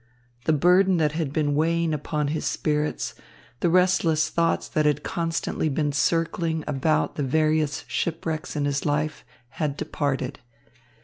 [0.45, 3.13] The burden that had been weighing upon his spirits,
[3.59, 9.23] the restless thoughts that had constantly been circling about the various shipwrecks in his life
[9.61, 10.39] had departed.